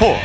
[0.00, 0.18] 스포츠.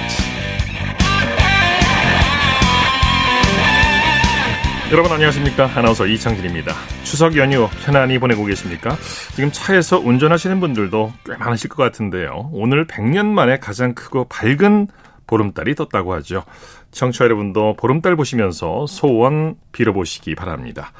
[4.89, 5.69] 여러분 안녕하십니까?
[5.75, 6.73] 아나운서 이창진입니다.
[7.03, 8.95] 추석 연휴 편안히 보내고 계십니까?
[9.35, 12.51] 지금 차에서 운전하시는 분들도 꽤 많으실 것 같은데요.
[12.53, 14.87] 오늘 100년 만에 가장 크고 밝은
[15.27, 16.45] 보름달이 떴다고 하죠.
[16.91, 20.93] 청취자 여러분도 보름달 보시면서 소원 빌어보시기 바랍니다.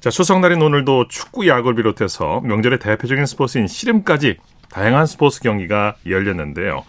[0.00, 4.38] 자 추석날인 오늘도 축구 야구를 비롯해서 명절의 대표적인 스포츠인 씨름까지
[4.70, 6.84] 다양한 스포츠 경기가 열렸는데요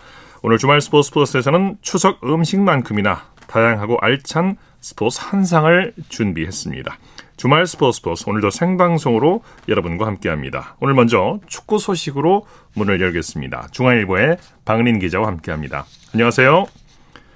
[0.46, 7.00] 오늘 주말 스포츠 플러스에서는 추석 음식만큼이나 다양하고 알찬 스포츠 한상을 준비했습니다.
[7.36, 10.76] 주말 스포츠 플러스 오늘도 생방송으로 여러분과 함께합니다.
[10.80, 12.46] 오늘 먼저 축구 소식으로
[12.76, 13.70] 문을 열겠습니다.
[13.72, 15.86] 중앙일보의 박린 기자와 함께합니다.
[16.14, 16.66] 안녕하세요.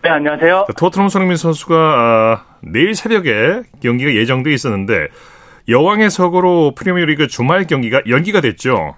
[0.04, 0.68] 네, 안녕하세요.
[0.78, 5.08] 토트넘 손흥민 선수가 아, 내일 새벽에 경기가 예정돼 있었는데
[5.68, 8.94] 여왕의 서거로 프리미어리그 주말 경기가 연기가 됐죠.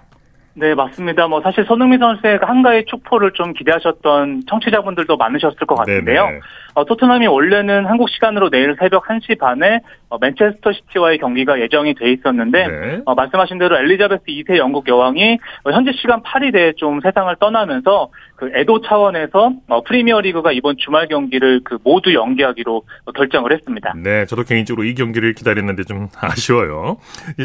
[0.54, 1.28] 네, 맞습니다.
[1.28, 6.28] 뭐 사실 손흥민 선수의 한가의 축포를 좀 기대하셨던 청취자분들도 많으셨을 것 같은데요.
[6.74, 12.12] 어, 토트넘이 원래는 한국 시간으로 내일 새벽 1시 반에 어, 맨체스터 시티와의 경기가 예정이 돼
[12.12, 13.00] 있었는데 네.
[13.04, 18.50] 어, 말씀하신 대로 엘리자베스 2세 영국 여왕이 어, 현지 시간 8일에 좀 세상을 떠나면서 그
[18.54, 23.94] 애도 차원에서 어, 프리미어리그가 이번 주말 경기를 그 모두 연기하기로 어, 결정을 했습니다.
[24.02, 26.96] 네, 저도 개인적으로 이 경기를 기다렸는데 좀 아쉬워요.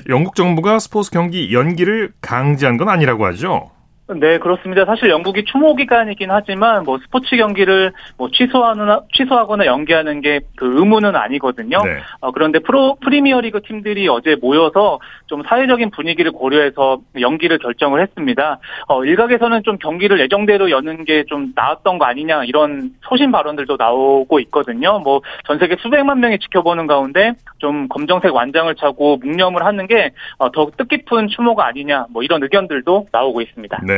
[0.10, 3.77] 영국 정부가 스포츠 경기 연기를 강제한 건 아니 라고 하죠.
[4.16, 4.86] 네, 그렇습니다.
[4.86, 11.16] 사실 영국이 추모 기간이긴 하지만 뭐 스포츠 경기를 뭐 취소하거나 취소하거나 연기하는 게 그 의무는
[11.16, 11.78] 아니거든요.
[11.84, 11.98] 네.
[12.20, 18.60] 어, 그런데 프로 프리미어리그 팀들이 어제 모여서 좀 사회적인 분위기를 고려해서 연기를 결정을 했습니다.
[18.88, 24.40] 어, 일각에서는 좀 경기를 예정대로 여는 게 좀 나았던 거 아니냐 이런 소신 발언들도 나오고
[24.42, 25.00] 있거든요.
[25.00, 30.50] 뭐 전 세계 수백만 명이 지켜보는 가운데 좀 검정색 완장을 차고 묵념을 하는 게 어,
[30.52, 33.82] 뜻깊은 추모가 아니냐 뭐 이런 의견들도 나오고 있습니다.
[33.86, 33.97] 네.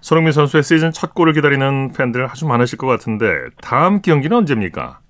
[0.00, 3.26] 손흥민 선수의 시즌 첫 골을 기다리는 팬들 아주 많으실 것 같은데
[3.60, 5.00] 다음 경기는 언제입니까?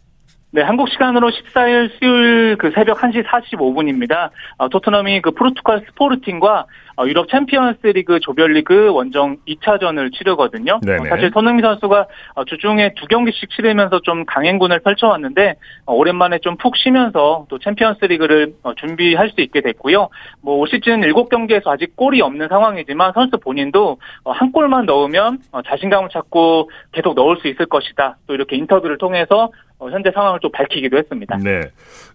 [0.51, 4.31] 네, 한국 시간으로 14일 수요일 그 새벽 1시 45분입니다.
[4.57, 6.65] 어, 토트넘이 그 포르투갈 스포르팅과
[6.97, 10.81] 어, 유럽 챔피언스 리그 조별리그 원정 2차전을 치르거든요.
[11.03, 16.57] 어, 사실 손흥민 선수가 어, 주중에 두 경기씩 치르면서 좀 강행군을 펼쳐왔는데 어, 오랜만에 좀
[16.57, 20.09] 푹 쉬면서 또 챔피언스 리그를 어, 준비할 수 있게 됐고요.
[20.41, 25.61] 뭐 올 시즌 7경기에서 아직 골이 없는 상황이지만 선수 본인도 어, 한 골만 넣으면 어,
[25.63, 28.17] 자신감을 찾고 계속 넣을 수 있을 것이다.
[28.27, 31.37] 또 이렇게 인터뷰를 통해서 어, 현재 상황을 좀 밝히기도 했습니다.
[31.39, 31.61] 네.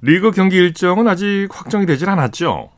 [0.02, 2.70] 리그 경기 일정은 아직 확정이 되질 않았죠.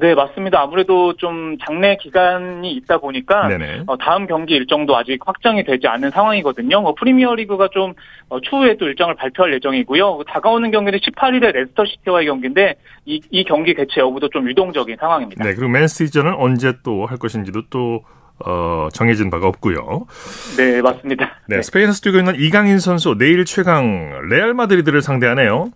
[0.00, 0.60] 네, 맞습니다.
[0.60, 3.48] 아무래도 좀 장례 기간이 있다 보니까.
[3.88, 6.80] 어, 다음 경기 일정도 아직 확정이 되지 않은 상황이거든요.
[6.82, 7.94] 뭐 프리미어리그가 좀
[8.28, 10.20] 어, 추후에 또 일정을 발표할 예정이고요.
[10.28, 15.42] 다가오는 경기는 18일에 레스터 시티와의 경기인데 이, 이 경기 개최 여부도 좀 유동적인 상황입니다.
[15.42, 15.54] 네.
[15.54, 18.04] 그리고 맨시티전은 언제 또 할 것인지도 또
[18.44, 20.06] 어, 정해진 바가 없고요.
[20.56, 21.40] 네, 맞습니다.
[21.48, 25.70] 네, 스페인에서 뛰고 있는 이강인 선수 내일 최강 레알 마드리드를 상대하네요.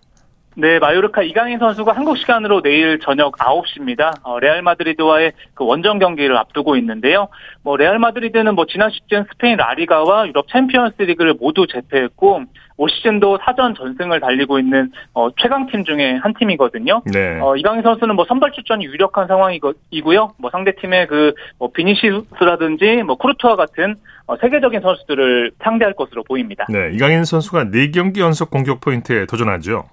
[0.55, 4.13] 네, 마요르카 이강인 선수가 한국 시간으로 내일 저녁 9시입니다.
[4.21, 7.29] 어, 레알 마드리드와의 그 원정 경기를 앞두고 있는데요.
[7.63, 12.43] 뭐 레알 마드리드는 뭐 지난 시즌 스페인 라리가와 유럽 챔피언스 리그를 모두 제패했고
[12.77, 17.01] 올 시즌도 4전 전승을 달리고 있는 어, 최강팀 중에 한 팀이거든요.
[17.05, 17.39] 네.
[17.39, 20.33] 어, 이강인 선수는 뭐 선발 출전이 유력한 상황이고요.
[20.37, 23.95] 뭐 상대 팀의 그 뭐 비니시우스라든지 뭐 쿠르투아 같은
[24.25, 26.65] 어, 세계적인 선수들을 상대할 것으로 보입니다.
[26.69, 29.85] 네, 이강인 선수가 4경기 연속 공격 포인트에 도전하죠.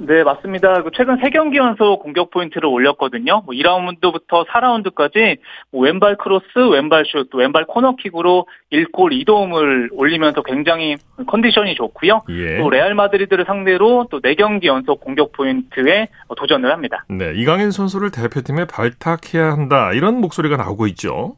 [0.00, 0.82] 네, 맞습니다.
[0.82, 3.42] 그 최근 3경기 연속 공격 포인트를 올렸거든요.
[3.44, 5.38] 뭐 2라운드부터 4라운드까지
[5.72, 12.22] 뭐 왼발 크로스, 왼발 슛, 또 왼발 코너킥으로 1골 2도움을 올리면서 굉장히 컨디션이 좋고요.
[12.30, 12.58] 예.
[12.58, 17.04] 또 레알 마드리드를 상대로 또 4경기 연속 공격 포인트에 도전을 합니다.
[17.08, 19.92] 네, 이강인 선수를 대표팀에 발탁해야 한다.
[19.92, 21.36] 이런 목소리가 나오고 있죠.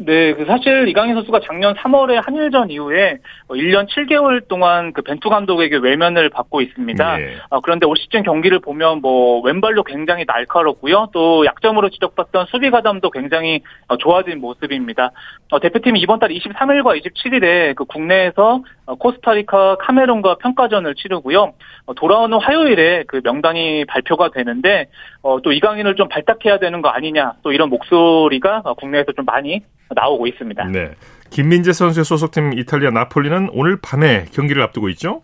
[0.00, 5.76] 네, 그 사실 이강인 선수가 작년 3월에 한일전 이후에 1년 7개월 동안 그 벤투 감독에게
[5.76, 7.20] 외면을 받고 있습니다.
[7.20, 7.36] 예.
[7.50, 11.10] 어, 그런데 올 시즌 경기를 보면 뭐 왼발도 굉장히 날카롭고요.
[11.12, 15.10] 또 약점으로 지적받던 수비 가담도 굉장히 어, 좋아진 모습입니다.
[15.50, 21.52] 어, 대표팀이 이번 달 23일과 27일에 그 국내에서 어, 코스타리카, 카메룬과 평가전을 치르고요.
[21.84, 24.86] 어, 돌아오는 화요일에 그 명단이 발표가 되는데
[25.22, 29.60] 어, 또 이강인을 좀 발탁해야 되는 거 아니냐 또 이런 목소리가 어, 국내에서 좀 많이
[29.94, 30.64] 나오고 있습니다.
[30.68, 30.92] 네.
[31.30, 35.22] 김민재 선수의 소속팀 이탈리아 나폴리는 오늘 밤에 경기를 앞두고 있죠?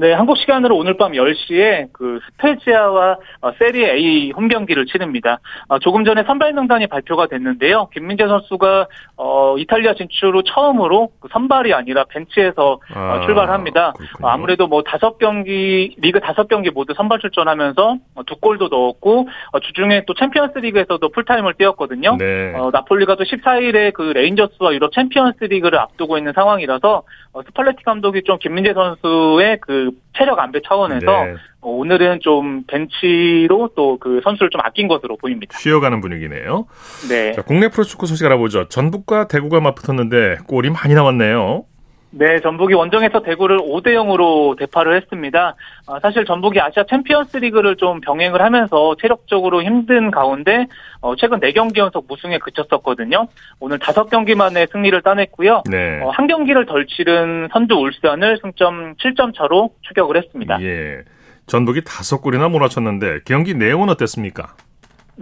[0.00, 5.40] 네, 한국 시간으로 오늘 밤 10시에 그 스페지아와 어, 세리에 A 홈 경기를 치릅니다.
[5.68, 7.90] 어, 조금 전에 선발 명단이 발표가 됐는데요.
[7.92, 8.86] 김민재 선수가
[9.18, 13.92] 어, 이탈리아 진출 후 처음으로 그 선발이 아니라 벤치에서 어, 아, 출발합니다.
[14.22, 19.28] 어, 아무래도 뭐 다섯 경기 리그 다섯 경기 모두 선발 출전하면서 어, 두 골도 넣었고
[19.52, 22.16] 어, 주중에 또 챔피언스 리그에서도 풀타임을 뛰었거든요.
[22.16, 22.54] 네.
[22.56, 27.02] 어, 나폴리가 또 14일에 그 레인저스와 유럽 챔피언스 리그를 앞두고 있는 상황이라서
[27.34, 31.34] 어, 스팔레티 감독이 좀 김민재 선수의 그 체력 안배 차원에서 네.
[31.60, 35.58] 어, 오늘은 좀 벤치로 또 그 선수를 좀 아낀 것으로 보입니다.
[35.58, 36.66] 쉬어가는 분위기네요.
[37.08, 37.32] 네.
[37.32, 38.68] 자, 국내 프로축구 소식 알아보죠.
[38.68, 41.64] 전북과 대구가 맞붙었는데 골이 많이 나왔네요.
[42.12, 45.54] 네, 전북이 원정에서 대구를 5대 0으로 대파를 했습니다.
[45.86, 50.66] 아, 사실 전북이 아시아 챔피언스 리그를 좀 병행을 하면서 체력적으로 힘든 가운데
[51.00, 53.28] 어, 최근 4경기 연속 무승에 그쳤었거든요.
[53.60, 55.62] 오늘 5경기 만에 승리를 따냈고요.
[55.70, 56.00] 네.
[56.02, 60.60] 어, 한 경기를 덜 치른 선두 울산을 승점 7점 차로 추격을 했습니다.
[60.62, 61.02] 예.
[61.46, 64.54] 전북이 5골이나 몰아쳤는데 경기 내용은 어땠습니까?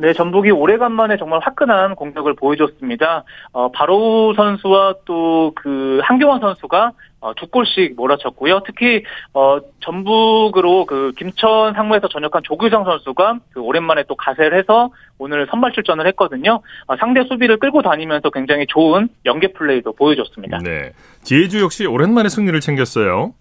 [0.00, 3.25] 네, 전북이 오래간만에 정말 화끈한 공격을 보여줬습니다.
[3.53, 8.62] 어, 바로 선수와 또 그 한경원 선수가 어, 두 골씩 몰아쳤고요.
[8.65, 9.03] 특히
[9.35, 15.73] 어, 전북으로 그 김천 상무에서 전역한 조규성 선수가 그 오랜만에 또 가세를 해서 오늘 선발
[15.73, 16.61] 출전을 했거든요.
[16.87, 20.59] 어, 상대 수비를 끌고 다니면서 굉장히 좋은 연계 플레이도 보여줬습니다.
[20.62, 20.93] 네,
[21.23, 23.33] 제주 역시 오랜만에 승리를 챙겼어요.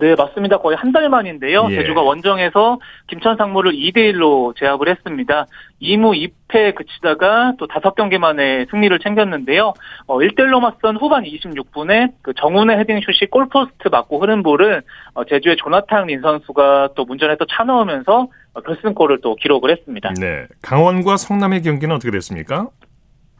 [0.00, 0.58] 네, 맞습니다.
[0.58, 1.66] 거의 한 달 만인데요.
[1.70, 1.76] 예.
[1.76, 5.46] 제주가 원정에서 김천 상무를 2대 1로 제압을 했습니다.
[5.82, 9.74] 2무 2패 그치다가 또 5경기 만에 승리를 챙겼는데요.
[10.06, 14.82] 어, 1대 1로 맞선 후반 26분에 그 정훈의 헤딩 슛이 골포스트 맞고 흐른 볼을
[15.14, 20.12] 어, 제주의 조나탄 린 선수가 또 문전에서 차 넣으면서 어, 결승골을 또 기록을 했습니다.
[20.20, 20.46] 네.
[20.62, 22.68] 강원과 성남의 경기는 어떻게 됐습니까?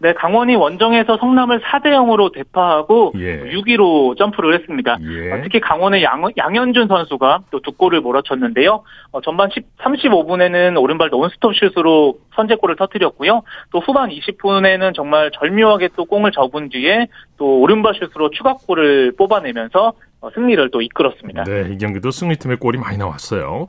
[0.04, 3.50] 네, 강원이 원정에서 성남을 4대 0으로 대파하고 예.
[3.54, 4.98] 6위로 점프를 했습니다.
[5.00, 5.32] 예.
[5.32, 8.82] 어, 특히 강원의 양, 양현준 선수가 또 두 골을 몰아쳤는데요.
[9.12, 13.44] 어, 전반 10, 35분에는 오른발 논스톱 슛으로 선제골을 터뜨렸고요.
[13.72, 17.06] 또 후반 20분에는 정말 절묘하게 또 공을 접은 뒤에
[17.38, 21.44] 또 오른발 슛으로 추가골을 뽑아내면서 어, 승리를 또 이끌었습니다.
[21.44, 23.68] 네, 이 경기도 승리팀의 골이 많이 나왔어요.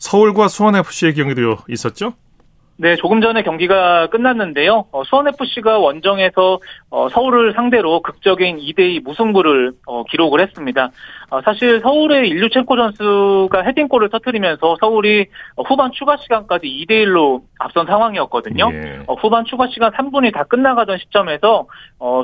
[0.00, 2.14] 서울과 수원FC의 경기도 있었죠?
[2.78, 4.84] 네, 조금 전에 경기가 끝났는데요.
[4.92, 10.90] 어, 수원FC가 원정에서 어, 서울을 상대로 극적인 2대2 무승부를 어, 기록을 했습니다.
[11.30, 15.26] 어, 사실 서울의 일류첸코 선수가 헤딩골을 터뜨리면서 서울이
[15.56, 18.70] 어, 후반 추가 시간까지 2대1로 앞선 상황이었거든요.
[18.70, 19.00] 예.
[19.06, 21.66] 어, 후반 추가 시간 3분이 다 끝나가던 시점에서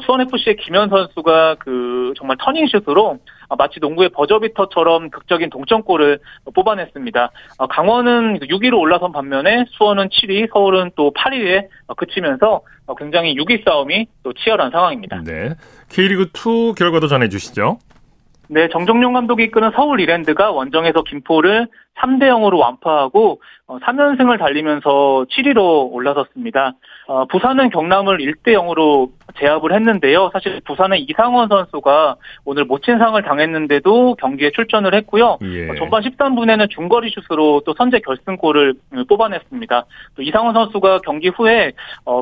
[0.05, 3.19] 수원FC의 김현 선수가 그 정말 터닝슛으로
[3.57, 6.19] 마치 농구의 버저비터처럼 극적인 동점골을
[6.55, 7.31] 뽑아냈습니다.
[7.69, 12.63] 강원은 6위로 올라선 반면에 수원은 7위, 서울은 또 8위에 그치면서
[12.99, 15.23] 굉장히 6위 싸움이 또 치열한 상황입니다.
[15.25, 15.55] 네.
[15.91, 17.79] K리그2 결과도 전해주시죠.
[18.49, 21.69] 네, 정종용 감독이 이끄는 서울 이랜드가 원정에서 김포를
[21.99, 26.75] 3대 0으로 완파하고 3연승을 어, 달리면서 7위로 올라섰습니다.
[27.09, 30.31] 어, 부산은 경남을 1대 0으로 제압을 했는데요.
[30.33, 35.39] 사실 부산의 이상원 선수가 오늘 모친상을 당했는데도 경기에 출전을 했고요.
[35.43, 35.71] 예.
[35.71, 39.85] 어, 전반 13분에는 중거리 슛으로 또 선제 결승골을 음, 뽑아냈습니다.
[40.15, 41.73] 또 이상원 선수가 경기 후에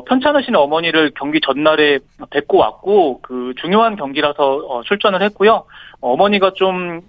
[0.07, 1.99] 편찮으신 어머니를 경기 전날에
[2.31, 5.65] 뵙고 왔고 그 중요한 경기라서 출전을 했고요.
[5.99, 7.01] 어머니가 좀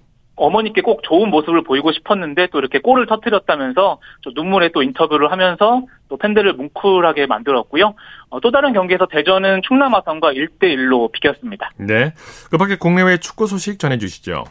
[0.43, 4.01] 어머니께 꼭 좋은 모습을 보이고 싶었는데 또 이렇게 골을 터뜨렸다면서
[4.35, 7.95] 눈물에 또 인터뷰를 하면서 또 팬들을 뭉클하게 만들었고요.
[8.31, 11.71] 어, 또 다른 경기에서 대전은 충남 아산과 1대1로 비겼습니다.
[11.77, 12.13] 네.
[12.51, 14.45] 그 밖에 국내외 축구 소식 전해주시죠.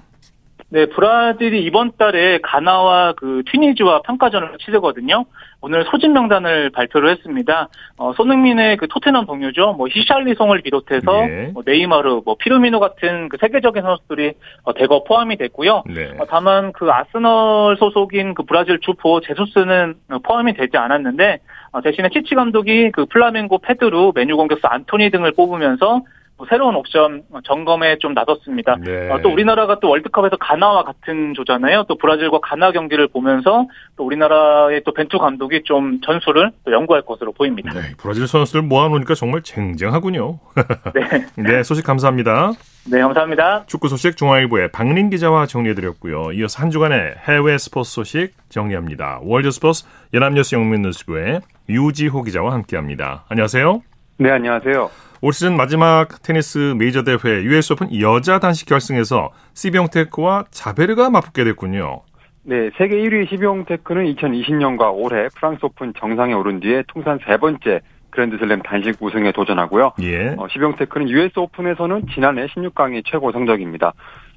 [0.70, 5.26] 네, 브라질이 이번 달에 가나와 그 튀니지와 평가전을 치르거든요.
[5.62, 7.70] 오늘 소집 명단을 발표를 했습니다.
[7.98, 9.74] 어, 손흥민의 그 토트넘 동료죠.
[9.74, 11.52] 뭐 히샬리송을 비롯해서 예.
[11.54, 15.84] 뭐 네이마르, 뭐 피르미노 같은 그 세계적인 선수들이 어, 대거 포함이 됐고요.
[15.88, 16.16] 네.
[16.20, 21.40] 어, 다만 그 아스널 소속인 그 브라질 주포 제수스는 포함이 되지 않았는데
[21.74, 26.02] 어, 대신에 치치 감독이 그 플라멩고 페드루, 맨유 공격수 안토니 등을 뽑으면서 뭐
[26.50, 28.76] 새로운 옵션 점검에 좀 나섰습니다.
[28.84, 29.10] 네.
[29.10, 31.86] 어, 또 우리나라가 또 월드컵에서 가나와 같은 조잖아요.
[31.88, 33.68] 또 브라질과 가나 경기를 보면서
[33.98, 37.74] 또 우리나라의 또 벤투 감독이 좀 전술을 또 연구할 것으로 보입니다.
[37.74, 40.40] 네, 브라질 선수들 모아놓으니까 정말 쟁쟁하군요.
[40.94, 41.26] 네.
[41.36, 42.52] 네, 소식 감사합니다.
[42.90, 43.66] 네, 감사합니다.
[43.68, 46.32] 축구 소식 중앙일보의 박린 기자와 정리해드렸고요.
[46.34, 49.20] 이어서 한 주간의 해외 스포츠 소식 정리합니다.
[49.22, 53.26] 월드 스포츠 연합뉴스 영문뉴스부의 유지호 기자와 함께합니다.
[53.30, 53.82] 안녕하세요.
[54.18, 55.11] 네, 안녕하세요.
[55.24, 62.02] 올 시즌 마지막 테니스 메이저 대회 US 오픈 여자 단식 결승에서 시비옹테크와 자베르가 맞붙게 됐군요.
[62.44, 68.64] 네, 세계 1위 시비옹테크는 2020년과 올해 프랑스 오픈 정상에 오른 뒤에 통산 세 번째 그랜드슬램
[68.64, 69.94] 단식 우승에 도전하고요.
[70.02, 70.36] 예.
[70.38, 73.94] 어, 시비옹테크는 US 오픈에서는 지난해 16강이 최고 성적입니다.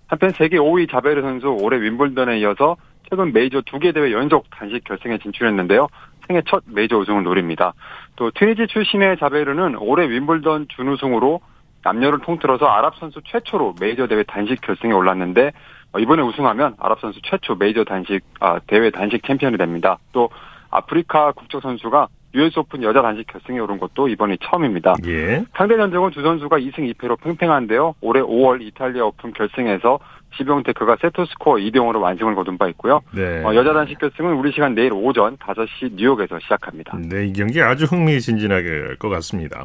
[0.07, 2.77] 한편 세계 5위 자베르 선수 올해 윈블던에 이어서
[3.09, 5.89] 최근 메이저 두 개 대회 연속 단식 결승에 진출했는데요.
[6.27, 7.75] 생애 첫 메이저 우승을 노립니다.
[8.17, 11.41] 또 튀니지 출신의 자베르는 올해 윈블던 준우승으로
[11.85, 15.53] 남녀를 통틀어서 아랍 선수 최초로 메이저 대회 단식 결승에 올랐는데
[15.93, 19.99] 어, 이번에 우승하면 아랍 선수 최초 메이저 단식 아, 대회 단식 챔피언이 됩니다.
[20.13, 20.31] 또
[20.71, 24.95] 아프리카 국적 선수가 US 오픈 여자 단식 결승에 오른 것도 이번이 처음입니다.
[25.07, 25.45] 예.
[25.57, 27.95] 상대 전적은 두 선수가 2승 2패로 팽팽한데요.
[28.01, 30.01] 올해 5월 이탈리아 오픈 결승에서
[30.37, 33.01] 시비옹테크가 세트스코어 2대 0으로 완승을 거둔 바 있고요.
[33.13, 33.43] 네.
[33.45, 36.99] 어, 여자 단식 결승은 우리 시간 내일 오전 5시 뉴욕에서 시작합니다.
[36.99, 39.65] 네, 이 경기 아주 흥미진진하게 될것 같습니다.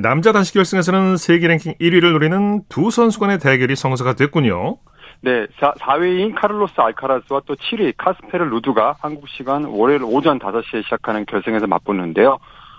[0.00, 4.78] 남자 단식 결승에서는 세계 랭킹 1위를 노리는 두 선수 간의 대결이 성사가 됐군요.
[5.22, 11.26] 네, 4, 4위인 카를로스 알카라스와 또 7위 카스페르 루드가 한국 시간 월요일 오전 5시에 시작하는
[11.26, 12.38] 결승에서 맞붙는데요.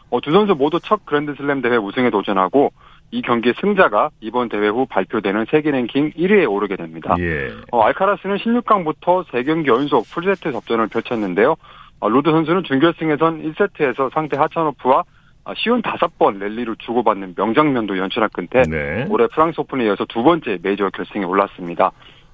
[0.09, 2.73] 어, 두 선수 모두 첫 그랜드슬램 대회 우승에 도전하고
[3.11, 7.15] 이 경기의 승자가 이번 대회 후 발표되는 세계 랭킹 1위에 오르게 됩니다.
[7.19, 7.51] 예.
[7.71, 11.55] 어, 알카라스는 16강부터 3경기 연속 풀세트 접전을 펼쳤는데요.
[11.99, 15.03] 어, 루드 선수는 준결승에선 1세트에서 상대 하차노프와
[15.43, 19.07] 아, 쉰다섯 번 랠리를 주고받는 명장면도 연출한 끝에 네.
[19.09, 21.91] 올해 프랑스 오픈에 이어서 두 번째 메이저 결승에 올랐습니다.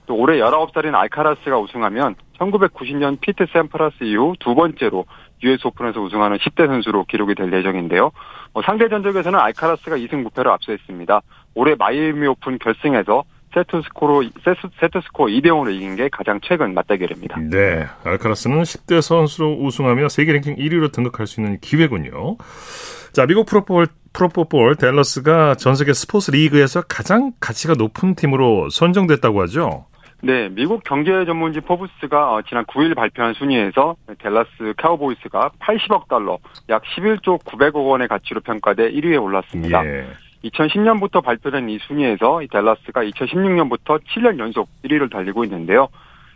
[0.07, 5.05] 또 올해 19살인 알카라스가 우승하면 1990년 피트 샘프라스 이후 두 번째로
[5.43, 8.11] US 오픈에서 우승하는 10대 선수로 기록이 될 예정인데요.
[8.53, 11.21] 어, 상대 전적에서는 알카라스가 2승 무패로 앞서있습니다.
[11.53, 13.23] 올해 마이애미 오픈 결승에서
[13.53, 17.39] 세트 스코로 세트, 세트 스코어 2대 0으로 이긴 게 가장 최근 맞대결입니다.
[17.51, 17.85] 네.
[18.03, 22.37] 알카라스는 10대 선수로 우승하며 세계 랭킹 1위로 등극할 수 있는 기회군요.
[23.13, 29.85] 자, 미국 프로볼 프로풋볼 댈러스가 전 세계 스포츠 리그에서 가장 가치가 높은 팀으로 선정됐다고 하죠.
[30.21, 36.81] 네, 미국 경제 전문지 포브스가 어, 지난 9일 발표한 순위에서 댈러스 카우보이스가 80억 달러, 약
[36.83, 39.85] 11조 900억 원의 가치로 평가돼 1위에 올랐습니다.
[39.85, 40.07] 예.
[40.43, 45.87] 2010년부터 발표된 이 순위에서 이 댈러스가 2016년부터 7년 연속 1위를 달리고 있는데요.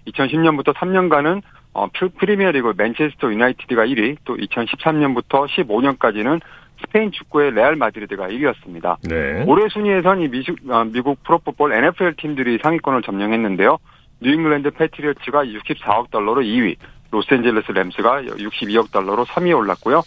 [0.08, 1.42] 2010년부터 3년간은
[1.74, 6.42] 어, 프리미어리그 맨체스터 유나이티드가 1위, 또 2013년부터 15년까지는
[6.82, 8.98] 스페인 축구의 레알 마드리드가 1위였습니다.
[9.08, 9.44] 네.
[9.48, 13.78] 올해 순위에선 이 미국, 어, 미국 프로풋볼 NFL 팀들이 상위권을 점령했는데요.
[14.22, 16.76] 뉴잉글랜드 패트리어츠가 64억 달러로 2위,
[17.12, 20.02] 로스앤젤레스 램스가 62억 달러로 3위에 올랐고요.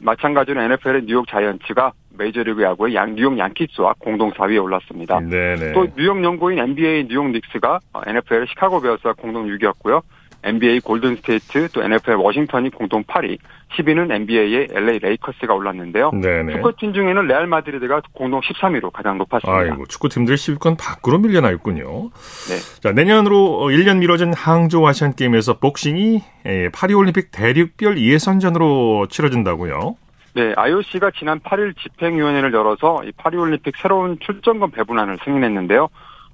[0.00, 5.20] 마찬가지로 NFL의 뉴욕 자이언츠가 메이저리그 야구의 양, 뉴욕 양키스와 공동 4위에 올랐습니다.
[5.20, 5.72] 네네.
[5.72, 10.02] 또 뉴욕 연고인 NBA 뉴욕 닉스가 NFL 시카고 베어스와 공동 6위였고요.
[10.44, 13.38] NBA 골든 스테이트 또 NFL 워싱턴이 공동 8위,
[13.76, 16.10] 10위는 NBA의 LA 레이커스가 올랐는데요.
[16.12, 16.54] 네네.
[16.54, 19.60] 축구팀 중에는 레알 마드리드가 공동 13위로 가장 높았습니다.
[19.60, 22.10] 아이고, 축구팀들 10위권 밖으로 밀려나 있군요.
[22.48, 22.80] 네.
[22.80, 29.96] 자, 내년으로 1년 미뤄진 항저우 아시안 게임에서 복싱이 에, 파리 올림픽 대륙별 예선전으로 치러진다고요.
[30.34, 35.88] 네, IOC가 지난 8일 집행위원회를 열어서 이 파리올림픽 새로운 출전권 배분안을 승인했는데요.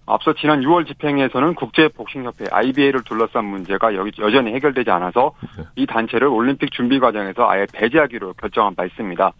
[0.06, 5.32] 앞서 지난 6월 집행에서는 국제복싱협회 IBA를 둘러싼 문제가 여, 여전히 해결되지 않아서
[5.76, 9.32] 이 단체를 올림픽 준비 과정에서 아예 배제하기로 결정한 바 있습니다.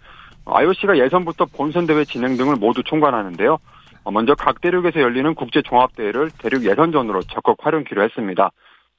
[0.47, 3.59] IOC가 예선부터 본선 대회 진행 등을 모두 총괄하는데요.
[4.05, 8.51] 어, 먼저 각 대륙에서 열리는 국제 종합대회를 대륙 예선전으로 적극 활용키로 했습니다.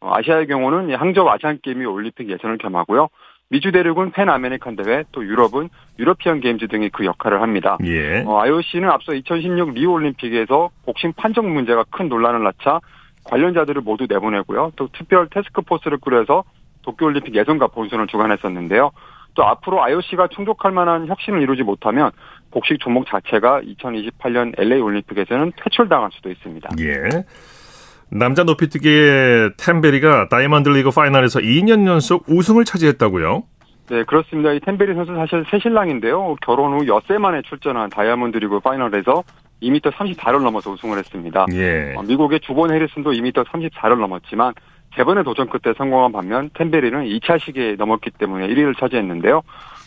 [0.02, 3.08] 어, 아시아의 경우는 항저우 아시안 게임이 올림픽 예선을 겸하고요.
[3.50, 7.78] 미주 대륙은 팬 아메리칸 대회, 또 유럽은 유러피언 게임즈 등이 그 역할을 합니다.
[7.86, 8.24] 예.
[8.26, 12.80] 어, IOC는 앞서 2016 리우 올림픽에서 복싱 판정 문제가 큰 논란을 낳자
[13.26, 14.72] 관련자들을 모두 내보내고요.
[14.76, 16.44] 또 특별 테스크포스를 꾸려서
[16.82, 18.92] 도쿄올림픽 예선과 본선을 주관했었는데요.
[19.36, 22.12] 또 앞으로 IOC가 충족할 만한 혁신을 이루지 못하면
[22.52, 26.70] 복식 종목 자체가 2028년 LA 올림픽에서는 퇴출당할 수도 있습니다.
[26.80, 27.10] 예.
[28.10, 33.44] 남자 높이뛰기의 템베리가 다이아몬드 리그 파이널에서 2년 연속 우승을 차지했다고요?
[33.88, 34.52] 네, 그렇습니다.
[34.52, 36.38] 이 템베리 선수 사실 새신랑인데요.
[36.42, 39.24] 결혼 후 엿새 만에 출전한 다이아몬드 리그 파이널에서
[39.62, 41.46] 2m 34를 넘어서 우승을 했습니다.
[41.54, 41.94] 예.
[41.96, 44.54] 어, 미국의 주본 해리슨도 2m 34를 넘었지만
[44.96, 49.42] 세 번의 도전 끝에 성공한 반면 템베리는 2차 시기에 넘었기 때문에 1위를 차지했는데요.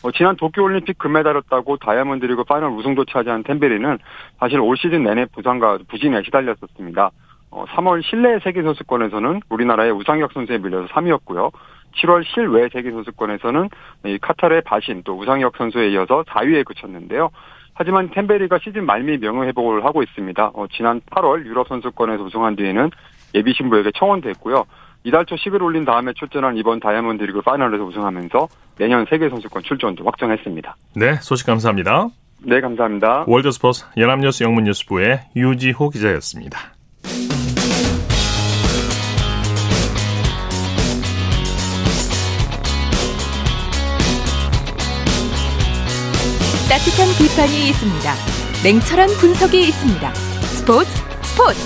[0.05, 3.99] 어, 지난 도쿄올림픽 금메달을 따고 다이아몬드 리그 파이널 우승도 차지한 템베리는
[4.39, 7.11] 사실 올 시즌 내내 부상과 부진에 시달렸었습니다.
[7.51, 11.51] 어, 3월 실내 세계 선수권에서는 우리나라의 우상혁 선수에 밀려서 3위였고요.
[11.97, 13.69] 7월 실외 세계 선수권에서는
[14.07, 17.31] 이 카타르의 바르심 또 우상혁 선수에 이어서 4위에 그쳤는데요.
[17.75, 20.51] 하지만 템베리가 시즌 말미 명예 회복을 하고 있습니다.
[20.55, 22.91] 어, 지난 8월 유럽 선수권에서 우승한 뒤에는
[23.35, 24.65] 예비 신부에게 청원됐고요.
[25.05, 30.05] 이달 초 10일 올린 다음에 출전한 이번 다이아몬드 리그 파이널에서 우승하면서 내년 세계 선수권 출전도
[30.05, 30.77] 확정했습니다.
[30.97, 32.09] 네, 소식 감사합니다.
[32.45, 33.25] 네, 감사합니다.
[33.27, 36.78] 월드스포츠 연합뉴스 영문뉴스부의 유지호 기자였습니다.
[46.89, 48.15] 따뜻한 비판이 있습니다.
[48.65, 50.15] 냉철한 분석이 있습니다.
[50.15, 50.91] 스포츠
[51.23, 51.61] 스포츠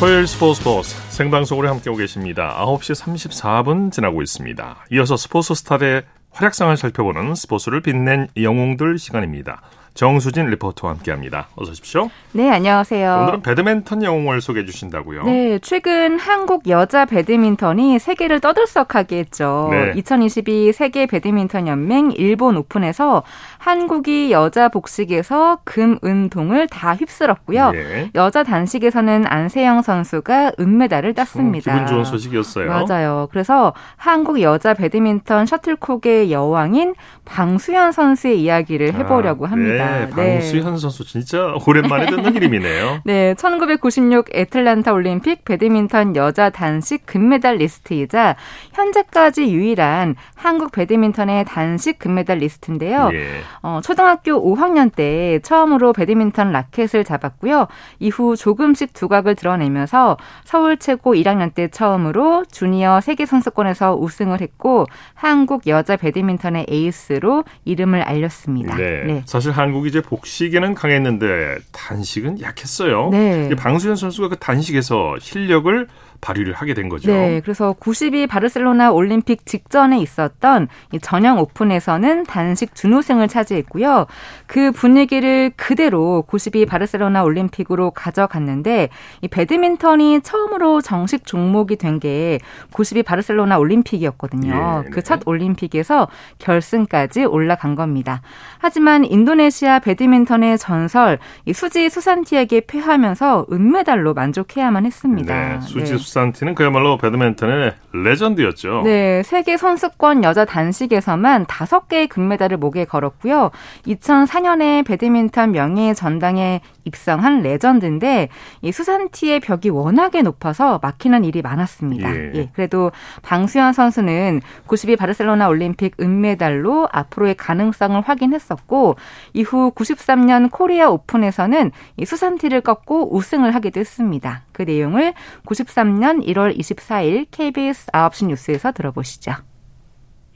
[0.00, 2.56] 토요일 스포츠 스포츠 생방송으로 함께하고 계십니다.
[2.60, 4.86] 9시 34분 지나고 있습니다.
[4.92, 9.60] 이어서 스포츠 스타들의 활약상을 살펴보는 스포츠를 빛낸 영웅들 시간입니다.
[9.94, 11.46] 정수진 리포터와 함께합니다.
[11.54, 12.10] 어서 오십시오.
[12.32, 13.20] 네, 안녕하세요.
[13.22, 15.22] 오늘은 배드민턴 영웅을 소개해 주신다고요?
[15.22, 19.68] 네, 최근 한국 여자 배드민턴이 세계를 떠들썩하게 했죠.
[19.70, 19.92] 네.
[19.94, 23.22] 2022 세계 배드민턴 연맹 일본 오픈에서
[23.58, 27.72] 한국이 여자 복식에서 금, 은, 동을 다 휩쓸었고요.
[27.74, 28.10] 예.
[28.16, 31.72] 여자 단식에서는 안세영 선수가 은메달을 땄습니다.
[31.72, 32.68] 음, 기분 좋은 소식이었어요.
[32.68, 33.28] 맞아요.
[33.30, 39.83] 그래서 한국 여자 배드민턴 셔틀콕의 여왕인 방수현 선수의 이야기를 해보려고 아, 합니다.
[39.83, 43.00] 네, 방수현 선수 진짜 오랜만에 듣는 이름이네요.
[43.06, 48.36] 네, 1996 애틀란타 올림픽 배드민턴 여자 단식 금메달 리스트이자
[48.72, 53.10] 현재까지 유일한 한국 배드민턴의 단식 금메달 리스트인데요.
[53.12, 53.40] 예.
[53.62, 57.66] 어, 초등학교 5학년 때 처음으로 배드민턴 라켓을 잡았고요.
[57.98, 65.66] 이후 조금씩 두각을 드러내면서 서울 최고 1학년 때 처음으로 주니어 세계 선수권에서 우승을 했고 한국
[65.66, 68.76] 여자 배드민턴의 에이스로 이름을 알렸습니다.
[68.76, 69.22] 네.
[69.26, 73.10] 사실 한국 이 이제 복식에는 강했는데 단식은 약했어요.
[73.10, 73.54] 네.
[73.56, 75.88] 방수현 선수가 그 단식에서 실력을
[76.24, 77.10] 발휘를 하게 된 거죠.
[77.10, 84.06] 네, 그래서 92 바르셀로나 올림픽 직전에 있었던 이 전형 오픈에서는 단식 준우승을 차지했고요.
[84.46, 88.90] 그 분위기를 그대로 92 바르셀로나 올림픽으로 가져갔는데
[89.22, 92.38] 이 배드민턴이 처음으로 정식 종목이 된 게
[92.72, 94.82] 92 바르셀로나 올림픽이었거든요.
[94.84, 94.90] 예, 네.
[94.90, 98.20] 그첫 올림픽에서 결승까지 올라간 겁니다.
[98.58, 105.34] 하지만 인도네시아 배드민턴의 전설 이 수지 수산티에게 패하면서 은메달로 만족해야만 했습니다.
[105.34, 105.98] 네, 수지 네.
[106.14, 108.82] 수산티는 그야말로 배드민턴의 레전드였죠.
[108.84, 113.50] 네, 세계 선수권 여자 단식에서만 다섯 개의 금메달을 목에 걸었고요.
[113.86, 118.28] 2004년에 배드민턴 명예 전당에 입성한 레전드인데
[118.62, 122.14] 이 수산티의 벽이 워낙에 높아서 막히는 일이 많았습니다.
[122.14, 122.32] 예.
[122.34, 122.92] 예, 그래도
[123.22, 128.96] 방수현 선수는 92 바르셀로나 올림픽 은메달로 앞으로의 가능성을 확인했었고
[129.32, 134.42] 이후 93년 코리아 오픈에서는 이 수산티를 꺾고 우승을 하기도 했습니다.
[134.52, 135.14] 그 내용을
[135.46, 139.32] 93년 1월 24일 KBS 9시 뉴스에서 들어보시죠.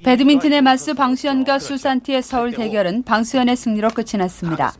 [0.04, 4.72] 배드민턴의 맞수 방수현과 수산티의 서울 대결은 방수현의 승리로 끝이 났습니다.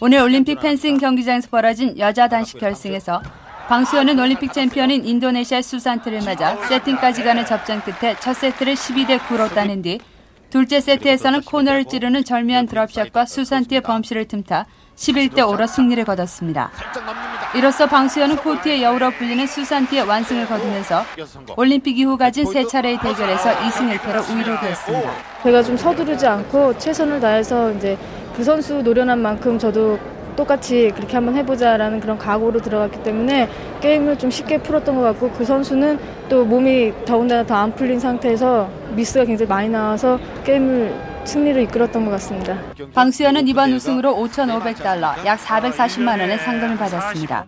[0.00, 3.22] 오늘 올림픽 펜싱 경기장에서 벌어진 여자 단식 결승에서
[3.68, 9.80] 방수현은 올림픽 챔피언인 인도네시아 수산티를 맞아 세팅까지 가는 접전 끝에 첫 세트를 12대 9로 따낸
[9.80, 9.98] 뒤
[10.50, 16.70] 둘째 세트에서는 코너를 찌르는 절묘한 드롭샷과 수산티의 범실을 틈타 11대 5로 승리를 거뒀습니다.
[17.54, 21.04] 이로써 방수현은 코트의 여우로 불리는 수산티의 완승을 거두면서
[21.56, 25.10] 올림픽 이후 가진 세 차례의 대결에서 2승 1패로 우위를 구했습니다.
[25.42, 27.96] 제가 좀 서두르지 않고 최선을 다해서 이제
[28.36, 29.98] 그 선수 노련한 만큼 저도
[30.36, 33.48] 똑같이 그렇게 한번 해보자라는 그런 각오로 들어갔기 때문에
[33.80, 35.98] 게임을 좀 쉽게 풀었던 것 같고 그 선수는
[36.28, 42.10] 또 몸이 더군다나 더 안 풀린 상태에서 미스가 굉장히 많이 나와서 게임을 승리로 이끌었던 것
[42.12, 42.58] 같습니다.
[42.92, 47.46] 방수현은 이번 우승으로 5,500달러, 약 440만 원의 상금을 받았습니다.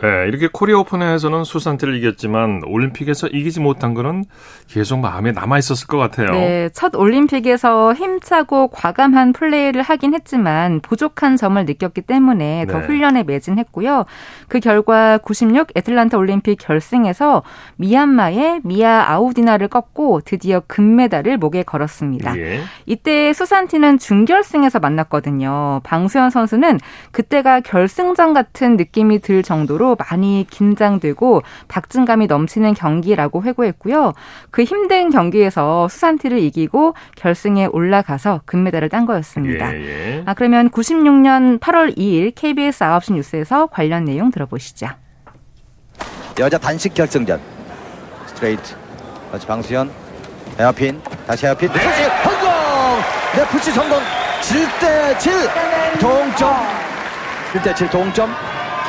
[0.00, 4.24] 네, 이렇게 코리아 오픈에서는 수산티를 이겼지만 올림픽에서 이기지 못한 거는
[4.68, 6.32] 계속 마음에 남아 있었을 것 같아요.
[6.32, 12.86] 네, 첫 올림픽에서 힘차고 과감한 플레이를 하긴 했지만 부족한 점을 느꼈기 때문에 더 네.
[12.86, 14.04] 훈련에 매진했고요.
[14.48, 17.42] 그 결과 96 애틀란타 올림픽 결승에서
[17.76, 22.36] 미얀마의 미아 아우디나를 꺾고 드디어 금메달을 목에 걸었습니다.
[22.38, 22.60] 예.
[22.84, 25.80] 이때 수산티는 준결승에서 만났거든요.
[25.84, 26.80] 방수현 선수는
[27.12, 34.14] 그때가 결승전 같은 느낌이 들 정도로 많이 긴장되고 박진감이 넘치는 경기라고 회고했고요.
[34.50, 39.72] 그 힘든 경기에서 수산티를 이기고 결승에 올라가서 금메달을 딴 거였습니다.
[39.74, 40.22] 예, 예.
[40.26, 44.88] 아, 그러면 96년 8월 2일 KBS 9시 뉴스에서 관련 내용 들어보시죠.
[46.38, 47.40] 여자 단식 결승전.
[48.26, 48.74] 스트레이트.
[49.32, 49.90] 다시 방수현.
[50.58, 51.00] 헤어핀.
[51.26, 51.68] 다시 헤어핀.
[51.68, 51.82] 푸시
[52.22, 52.50] 성공!
[53.34, 53.98] 네 푸시 성공.
[54.40, 55.32] 7대 7
[55.98, 56.54] 동점.
[57.52, 58.30] 7대 7 동점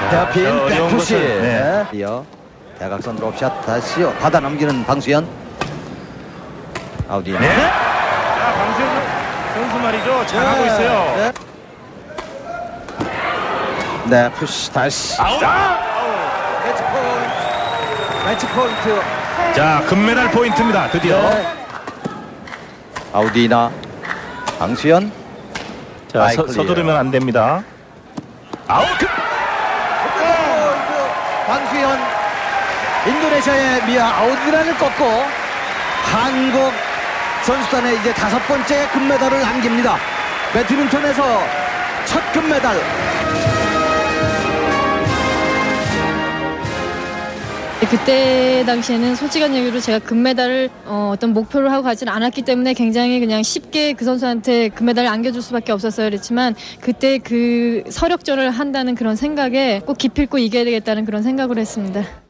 [0.10, 1.86] 헤어핀 네 푸시 네.
[1.94, 2.24] 이어
[2.80, 5.28] 대각선 드롭샷 다시 받아 넘기는 방수현
[7.10, 7.40] 아우디 네.
[7.40, 8.90] 자, 방수현
[9.54, 10.26] 선수 말이죠.
[10.28, 11.16] 잘하고 있어요.
[11.18, 11.32] 네.
[14.10, 15.42] 네 푸시 다시 아웃!
[16.64, 19.02] 매치 포인트 매치 포인트
[19.56, 20.90] 자, 금메달 포인트입니다.
[20.92, 21.18] 드디어.
[21.30, 21.48] 네.
[23.14, 23.72] 아우디나
[24.60, 25.12] 방수현
[26.14, 26.48] 자, 서.
[26.48, 27.64] 서두르면 안 됩니다.
[28.68, 28.86] 아웃!
[31.48, 32.00] 그- 방수현
[33.08, 35.26] 인도네시아의 미아 아우디나를 꺾고
[36.04, 36.74] 한국
[37.44, 39.98] 선수단에 이제 다섯 번째 금메달을 안깁니다.
[40.52, 41.44] 배드민턴에서
[42.06, 42.78] 첫 금메달.
[47.90, 53.44] 그때 당시에는 솔직한 얘기로 제가 금메달을 어, 떤 목표를 하고 가진 않았기 때문에 굉장히 그냥
[53.44, 56.10] 쉽게 그 선수한테 금메달을 안겨줄 수밖에 없었어요.
[56.10, 62.27] 그렇지만 그때 그 서력전을 한다는 그런 생각에 꼭 기필코 이겨야 되겠다는 그런 생각을 했습니다.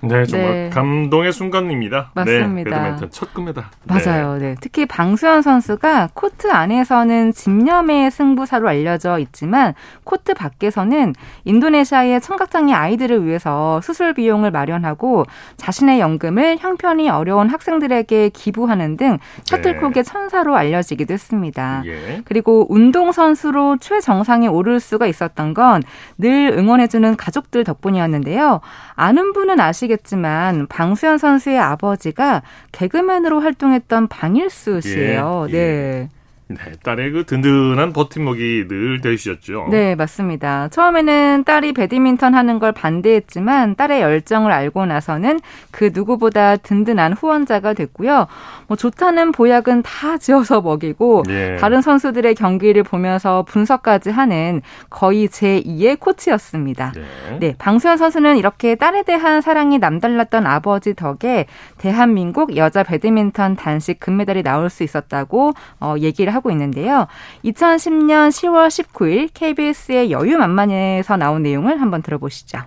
[0.00, 0.70] 네, 정말 네.
[0.70, 2.10] 감동의 순간입니다.
[2.14, 2.70] 맞습니다.
[2.70, 3.64] 네, 배드민턴 첫 금메달.
[3.84, 4.38] 맞아요.
[4.38, 4.54] 네.
[4.60, 13.80] 특히 방수현 선수가 코트 안에서는 집념의 승부사로 알려져 있지만 코트 밖에서는 인도네시아의 청각장애 아이들을 위해서
[13.80, 15.24] 수술 비용을 마련하고
[15.56, 21.82] 자신의 연금을 형편이 어려운 학생들에게 기부하는 등 셔틀콕의 천사로 알려지기도 했습니다.
[21.86, 22.22] 예.
[22.24, 25.82] 그리고 운동 선수로 최정상에 오를 수가 있었던 건
[26.18, 28.60] 늘 응원해주는 가족들 덕분이었는데요.
[28.94, 35.46] 아는 분은 아시 겠지만 방수현 선수의 아버지가 개그맨으로 활동했던 방일수 씨예요.
[35.48, 36.08] 예, 네.
[36.48, 39.68] 네, 딸의 그 든든한 버팀목이 늘 되시였죠.
[39.70, 40.68] 네, 맞습니다.
[40.68, 48.26] 처음에는 딸이 배드민턴 하는 걸 반대했지만 딸의 열정을 알고 나서는 그 누구보다 든든한 후원자가 됐고요.
[48.66, 51.56] 뭐 좋다는 보약은 다 지어서 먹이고 예.
[51.60, 56.92] 다른 선수들의 경기를 보면서 분석까지 하는 거의 제2의 코치였습니다.
[56.94, 57.38] 네.
[57.40, 64.42] 네, 방수현 선수는 이렇게 딸에 대한 사랑이 남달랐던 아버지 덕에 대한민국 여자 배드민턴 단식 금메달이
[64.42, 67.06] 나올 수 있었다고 어, 얘기를 하고 있는데요.
[67.44, 72.58] 2010년 10월 19일 KBS의 여유만만에서 나온 내용을 한번 들어보시죠.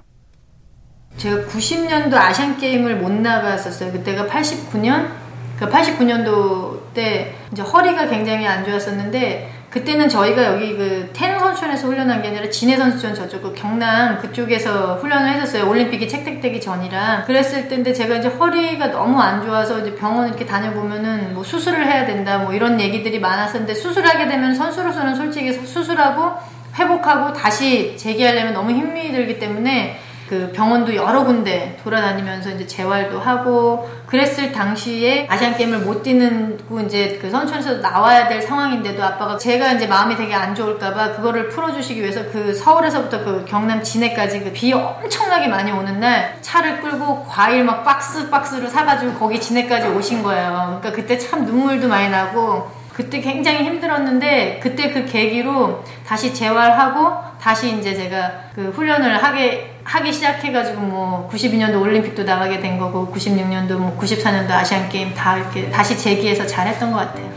[1.18, 3.92] 제가 90년도 아시안 게임을 못 나갔었어요.
[3.92, 5.10] 그때가 89년.
[5.60, 12.22] 그 89년도 때 이제 허리가 굉장히 안 좋았었는데 그때는 저희가 여기 그 태릉 선수촌에서 훈련한
[12.22, 15.70] 게 아니라 진해 선수촌 저쪽 그 경남 그쪽에서 훈련을 했었어요.
[15.70, 17.24] 올림픽이 책택되기 전이라.
[17.26, 22.06] 그랬을 때인데 제가 이제 허리가 너무 안 좋아서 이제 병원 이렇게 다녀보면은 뭐 수술을 해야
[22.06, 26.34] 된다 뭐 이런 얘기들이 많았었는데 수술하게 되면 선수로서는 솔직히 수술하고
[26.78, 29.98] 회복하고 다시 재기하려면 너무 힘이 들기 때문에
[30.32, 36.80] 그 병원도 여러 군데 돌아다니면서 이제 재활도 하고 그랬을 당시에 아시안 게임을 못 뛰는 고
[36.80, 42.00] 이제 그 선수촌에서 나와야 될 상황인데도 아빠가 제가 이제 마음이 되게 안 좋을까봐 그거를 풀어주시기
[42.00, 47.65] 위해서 그 서울에서부터 그 경남 진해까지 그 비 엄청나게 많이 오는 날 차를 끌고 과일
[47.65, 50.80] 막 박스 박스로 사가지고 거기 진해까지 오신 거예요.
[50.80, 57.78] 그러니까 그때 참 눈물도 많이 나고 그때 굉장히 힘들었는데 그때 그 계기로 다시 재활하고 다시
[57.78, 63.98] 이제 제가 그 훈련을 하게 하기 시작해가지고 뭐 92년도 올림픽도 나가게 된 거고 96년도 뭐
[64.00, 67.30] 94년도 아시안 게임 다 이렇게 다시 재기해서 잘했던 것 같아요.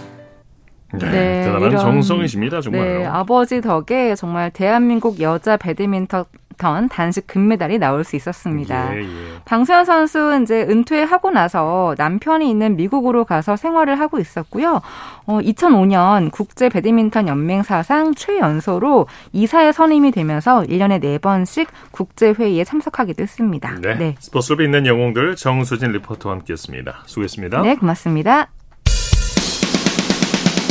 [0.93, 2.99] 네, 네, 대단한 이런- 정성이십니다, 정말요.
[3.01, 6.25] 네, 아버지 덕에 정말 대한민국 여자 배드민턴
[6.57, 8.97] 단식 금메달이 나올 수 있었습니다.
[8.97, 9.07] 예, 예.
[9.45, 14.81] 방수현 선수 이제 은퇴하고 나서 남편이 있는 미국으로 가서 생활을 하고 있었고요.
[15.27, 23.23] 어, 2005년 국제 배드민턴 연맹 사상 최연소로 이사에 선임이 되면서 1년에 4번씩 국제 회의에 참석하기도
[23.23, 23.75] 했습니다.
[23.81, 23.95] 네.
[23.95, 24.15] 네.
[24.19, 27.03] 스포츠로 있는 영웅들 정수진 리포터와 함께했습니다.
[27.07, 27.63] 수고했습니다.
[27.63, 28.49] 네, 고맙습니다.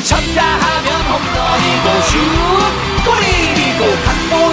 [0.03, 2.19] 쳤다 하면 홈런이고 슛
[3.05, 4.52] 골이고 각본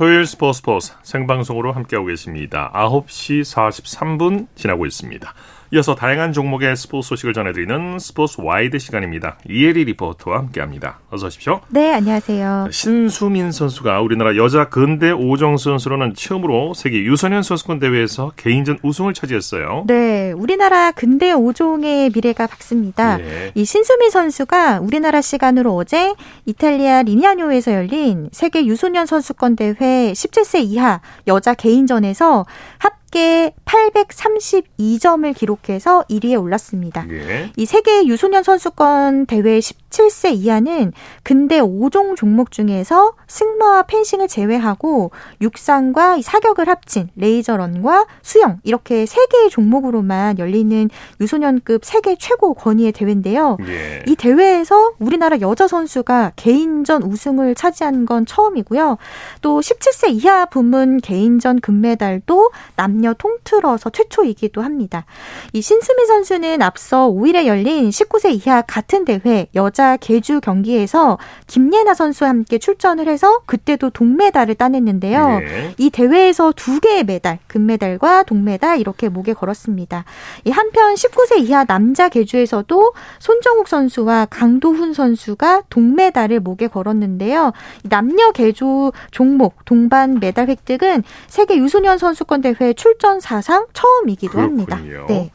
[0.00, 2.72] 토요일 스포츠 스포츠 생방송으로 함께하고 계십니다.
[2.74, 5.34] 9시 43분 지나고 있습니다.
[5.72, 9.38] 이어서 다양한 종목의 스포츠 소식을 전해드리는 스포츠 와이드 시간입니다.
[9.48, 10.98] 이혜리 리포터와 함께합니다.
[11.10, 11.60] 어서 오십시오.
[11.68, 12.70] 네, 안녕하세요.
[12.72, 19.84] 신수민 선수가 우리나라 여자 근대 오종 선수로는 처음으로 세계 유소년 선수권 대회에서 개인전 우승을 차지했어요.
[19.86, 23.20] 네, 우리나라 근대 5종의 미래가 밝습니다.
[23.20, 23.52] 예.
[23.54, 31.00] 이 신수민 선수가 우리나라 시간으로 어제 이탈리아 리니아뇨에서 열린 세계 유소년 선수권 대회 17세 이하
[31.28, 32.44] 여자 개인전에서
[32.78, 37.06] 합 계 832점을 기록해서 1위에 올랐습니다.
[37.10, 37.50] 예.
[37.56, 40.92] 이 세계 유소년 선수권 대회 17세 이하는
[41.24, 49.26] 근대 5종 종목 중에서 승마와 펜싱을 제외하고 육상과 이 사격을 합친 레이저런과 수영 이렇게 세
[49.26, 50.88] 개의 종목으로만 열리는
[51.20, 53.56] 유소년급 세계 최고 권위의 대회인데요.
[53.66, 54.04] 예.
[54.06, 58.98] 이 대회에서 우리나라 여자 선수가 개인전 우승을 차지한 건 처음이고요.
[59.42, 65.04] 또 17세 이하 부문 개인전 금메달도 남녀 남녀 통틀어서 최초이기도 합니다.
[65.52, 72.30] 이 신수미 선수는 앞서 5일에 열린 19세 이하 같은 대회 여자 계주 경기에서 김예나 선수와
[72.30, 75.38] 함께 출전을 해서 그때도 동메달을 따냈는데요.
[75.40, 75.74] 네.
[75.78, 80.04] 이 대회에서 두 개의 메달, 금메달과 동메달 이렇게 목에 걸었습니다.
[80.44, 87.52] 이 한편 19세 이하 남자 계주에서도 손정욱 선수와 강도훈 선수가 동메달을 목에 걸었는데요.
[87.84, 94.76] 이 남녀 계주 종목 동반 메달 획득은 세계 유소년 선수권 대회 출전 사상 처음이기도 합니다.
[94.76, 95.06] 그렇군요.
[95.08, 95.30] 네.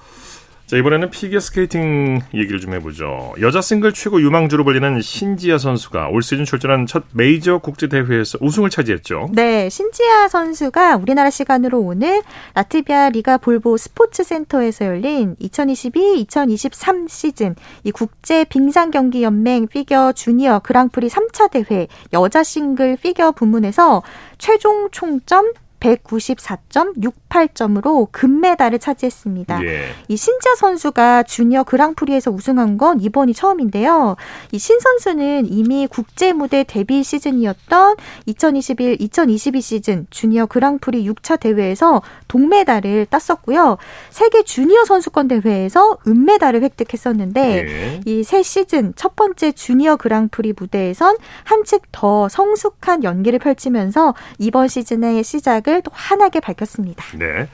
[0.67, 3.35] 자, 이번에는 피겨 스케이팅 얘기를 좀 해보죠.
[3.39, 8.71] 여자 싱글 최고 유망주로 불리는 신지아 선수가 올 시즌 출전한 첫 메이저 국제 대회에서 우승을
[8.71, 9.29] 차지했죠.
[9.33, 12.23] 네, 신지아 선수가 우리나라 시간으로 오늘
[12.55, 20.61] 라트비아 리가 볼보 스포츠 센터에서 열린 2022-2023 시즌 이 국제 빙상 경기 연맹 피겨 주니어
[20.63, 24.01] 그랑프리 3차 대회 여자 싱글 피겨 부문에서
[24.39, 29.63] 최종 총점 194.68점으로 금메달을 차지했습니다.
[29.63, 29.85] 예.
[30.07, 34.15] 이 신지아 선수가 주니어 그랑프리에서 우승한 건 이번이 처음인데요.
[34.51, 43.05] 이 신 선수는 이미 국제 무대 데뷔 시즌이었던 2021-2022 시즌 주니어 그랑프리 6차 대회에서 동메달을
[43.05, 43.77] 땄었고요.
[44.09, 48.01] 세계 주니어 선수권 대회에서 은메달을 획득했었는데 네.
[48.05, 55.74] 이새 시즌 첫 번째 주니어 그랑프리 무대에선 한층 더 성숙한 연기를 펼치면서 이번 시즌의 시작을
[55.81, 57.03] 또 환하게 밝혔습니다.
[57.17, 57.47] 네.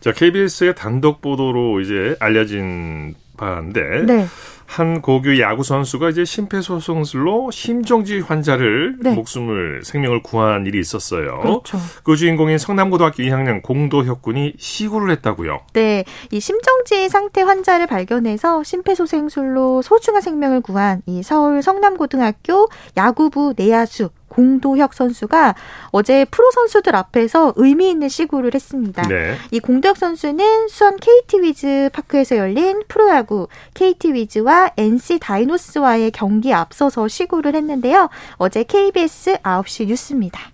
[0.00, 4.26] 자, KBS의 단독 보도로 이제 알려진 바인데 네.
[4.68, 9.14] 한 고교 야구 선수가 이제 심폐소생술로 심정지 환자를 네.
[9.14, 11.40] 목숨을 생명을 구한 일이 있었어요.
[11.40, 11.78] 그렇죠.
[12.04, 15.60] 그 주인공인 성남고등학교 2학년 공도혁 군이 시구를 했다고요.
[15.72, 24.10] 네, 이 심정지 상태 환자를 발견해서 심폐소생술로 소중한 생명을 구한 이 서울 성남고등학교 야구부 내야수
[24.38, 25.56] 공도혁 선수가
[25.90, 29.02] 어제 프로 선수들 앞에서 의미 있는 시구를 했습니다.
[29.08, 29.36] 네.
[29.50, 37.08] 이 공도혁 선수는 수원 KT 위즈 파크에서 열린 프로야구 KT 위즈와 NC 다이노스와의 경기 앞서서
[37.08, 38.10] 시구를 했는데요.
[38.36, 40.52] 어제 KBS 9시 뉴스입니다.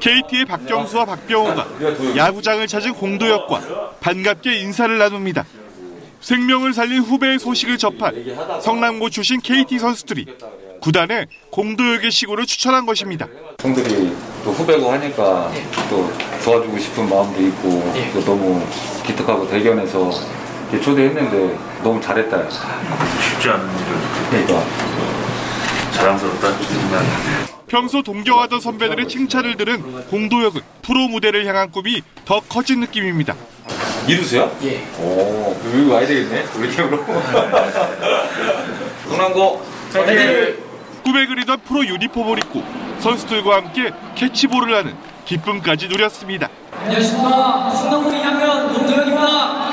[0.00, 1.66] KT의 박경수와 박병호가
[2.16, 5.44] 야구장을 찾은 공도혁과 반갑게 인사를 나눕니다.
[6.20, 10.26] 생명을 살린 후배의 소식을 접한 성남고 출신 KT 선수들이
[10.82, 13.28] 구단에 공도혁의 시구를 추천한 것입니다.
[13.60, 14.12] 형들이
[14.44, 15.52] 또 후배고 하니까
[15.88, 16.12] 또
[16.44, 18.60] 도와주고 싶은 마음도 있고 또 너무
[19.06, 20.10] 기특하고 대견해서
[20.70, 22.50] 이렇게 초대했는데 너무 잘했다.
[22.50, 23.96] 쉽지 않은 일을
[24.30, 24.64] 그러니까
[25.92, 26.48] 자랑스럽다.
[27.68, 33.36] 평소 동경하던 선배들의 칭찬을 들은 공도혁은 프로 무대를 향한 꿈이 더 커진 느낌입니다.
[34.08, 34.50] 이루수야?
[34.64, 34.84] 예.
[34.98, 36.44] 오, 여기 와야 되겠네.
[36.56, 37.04] 우리 팀으로.
[39.08, 39.62] 성남고
[41.04, 42.62] 꿈에 그리던 프로 유니폼을 입고
[43.00, 46.48] 선수들과 함께 캐치볼을 하는 기쁨까지 누렸습니다.
[46.84, 47.70] 안녕하십니까.
[47.70, 49.72] 성남고 2학년 공도혁입니다.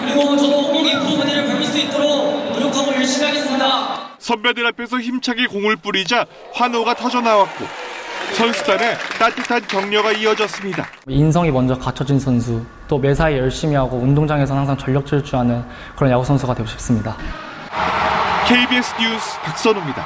[0.00, 4.00] 그리고 저도 꼭 이 프로 무대를 밟을 수 있도록 노력하고 열심히 하겠습니다.
[4.18, 7.64] 선배들 앞에서 힘차게 공을 뿌리자 환호가 터져 나왔고
[8.34, 10.86] 선수단의 따뜻한 격려가 이어졌습니다.
[11.08, 15.64] 인성이 먼저 갖춰진 선수, 또 매사에 열심히 하고 운동장에서 항상 전력 질주하는
[15.96, 17.16] 그런 야구 선수가 되고 싶습니다.
[18.50, 20.04] KBS 뉴스 박선우입니다.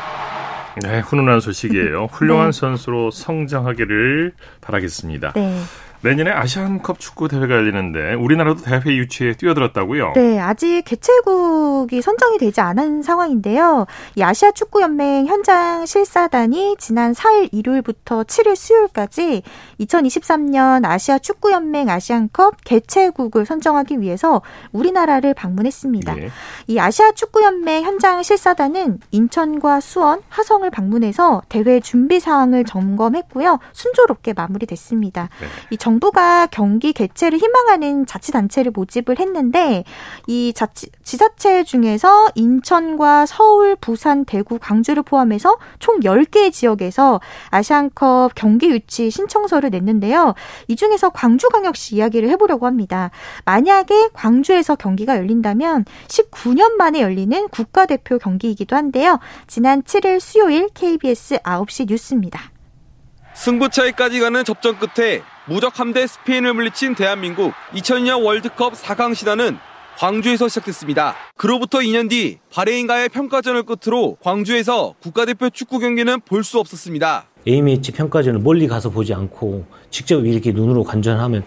[0.83, 2.09] 네, 훈훈한 소식이에요.
[2.13, 5.33] 훌륭한 선수로 성장하기를 바라겠습니다.
[5.33, 5.63] 네.
[6.03, 10.13] 내년에 아시안컵 축구 대회가 열리는데 우리나라도 대회 유치에 뛰어들었다고요?
[10.15, 13.87] 네, 아직 개최국이 선정이 되지 않은 상황인데요.
[14.15, 19.43] 이 아시아 축구 연맹 현장 실사단이 지난 4일 일요일부터 7일 수요일까지
[19.85, 24.43] 2023년 아시아 축구 연맹 아시안컵 개최국을 선정하기 위해서
[24.73, 26.19] 우리나라를 방문했습니다.
[26.19, 26.31] 예.
[26.67, 33.59] 이 아시아 축구 연맹 현장 실사단은 인천과 수원, 화성을 방문해서 대회 준비 사항을 점검했고요.
[33.73, 35.29] 순조롭게 마무리됐습니다.
[35.41, 35.47] 네.
[35.71, 39.85] 이 정부가 경기 개최를 희망하는 자치단체를 모집을 했는데
[40.27, 47.21] 이 자치, 지자체 중에서 인천과 서울, 부산, 대구, 광주를 포함해서 총 10개의 지역에서
[47.51, 50.35] 아시안컵 경기 유치 신청서를 냈는데요.
[50.69, 53.11] 이 중에서 광주광역시 이야기를 해보려고 합니다.
[53.45, 59.19] 만약에 광주에서 경기가 열린다면 19년 만에 열리는 국가대표 경기이기도 한데요.
[59.47, 62.41] 지난 7일 수요일 KBS 9시 뉴스입니다.
[63.35, 69.59] 승부차이까지 가는 접전 끝에 무적 함대 스페인을 물리친 대한민국 2002년 월드컵 4강 신화는
[69.99, 71.15] 광주에서 시작됐습니다.
[71.37, 77.27] 그로부터 2년 뒤 바레인과의 평가전을 끝으로 광주에서 국가대표 축구 경기는 볼 수 없었습니다.
[77.47, 81.45] A매치 평가전을 멀리 가서 보지 않고 직접 이렇게 눈으로 관전하면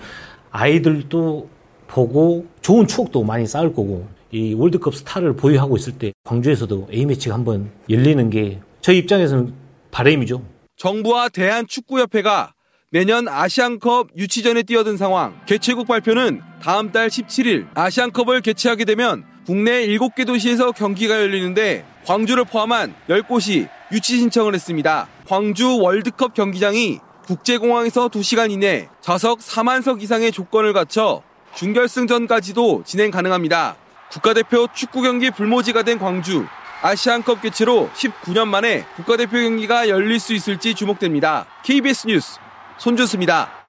[0.51, 1.49] 아이들도
[1.87, 7.71] 보고 좋은 추억도 많이 쌓을 거고 이 월드컵 스타를 보유하고 있을 때 광주에서도 A매치가 한번
[7.89, 9.53] 열리는 게 저희 입장에서는
[9.91, 10.43] 바람이죠.
[10.75, 12.53] 정부와 대한축구협회가
[12.91, 15.41] 내년 아시안컵 유치전에 뛰어든 상황.
[15.45, 22.93] 개최국 발표는 다음 달 17일 아시안컵을 개최하게 되면 국내 7개 도시에서 경기가 열리는데 광주를 포함한
[23.09, 25.07] 10곳이 유치 신청을 했습니다.
[25.27, 31.21] 광주 월드컵 경기장이 국제공항에서 2시간 이내 좌석 4만석 이상의 조건을 갖춰
[31.55, 33.75] 준결승전까지도 진행 가능합니다.
[34.11, 36.45] 국가대표 축구 경기 불모지가 된 광주.
[36.81, 41.47] 아시안컵 개최로 19년 만에 국가대표 경기가 열릴 수 있을지 주목됩니다.
[41.63, 42.39] KBS 뉴스
[42.77, 43.67] 손준수입니다.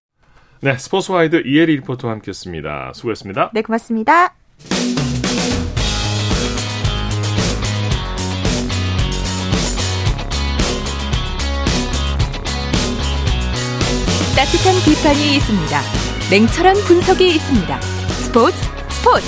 [0.61, 2.92] 네, 스포츠와이드 이혜리 리포터와 함께했습니다.
[2.94, 3.50] 수고했습니다.
[3.54, 4.35] 네, 고맙습니다.
[14.38, 15.74] 따뜻한 비판이 있습니다.
[16.31, 17.74] 냉철한 분석이 있습니다.
[18.22, 18.55] 스포츠
[18.87, 19.27] 스포츠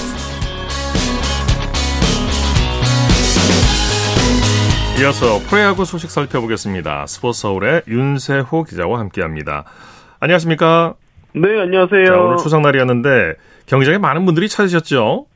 [5.03, 7.07] 이어서 프로야구 소식 살펴보겠습니다.
[7.09, 9.65] 스포츠 서울의 윤세호 기자와 함께합니다.
[10.21, 10.95] 안녕하십니까?
[11.33, 12.07] 네, 안녕하세요.
[12.07, 13.35] 자, 오늘 추석날이었는데
[13.67, 15.27] 경기장에 많은 분들이 찾으셨죠?